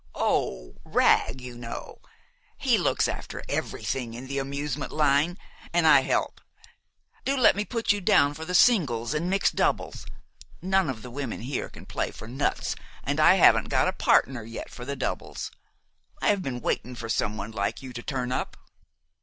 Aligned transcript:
"Oh, 0.15 0.77
Wragg, 0.83 1.41
you 1.41 1.55
know. 1.55 2.01
He 2.57 2.79
looks 2.79 3.07
after 3.07 3.43
everything 3.47 4.15
in 4.15 4.25
the 4.25 4.39
amusement 4.39 4.91
line, 4.91 5.37
an' 5.73 5.85
I 5.85 6.01
help. 6.01 6.41
Do 7.23 7.37
let 7.37 7.55
me 7.55 7.65
put 7.65 7.91
you 7.91 8.01
down 8.01 8.33
for 8.33 8.43
the 8.43 8.55
singles 8.55 9.13
an' 9.13 9.29
mixed 9.29 9.55
doubles. 9.55 10.07
None 10.59 10.89
of 10.89 11.03
the 11.03 11.11
women 11.11 11.41
here 11.41 11.69
can 11.69 11.85
play 11.85 12.09
for 12.09 12.27
nuts, 12.27 12.75
an' 13.03 13.19
I 13.19 13.35
haven't 13.35 13.69
got 13.69 13.87
a 13.87 13.93
partner 13.93 14.41
yet 14.41 14.71
for 14.71 14.85
the 14.85 14.95
doubles. 14.95 15.51
I've 16.19 16.41
been 16.41 16.61
waitin' 16.61 16.95
for 16.95 17.07
someone 17.07 17.51
like 17.51 17.83
you 17.83 17.93
to 17.93 18.01
turn 18.01 18.31
up." 18.31 18.57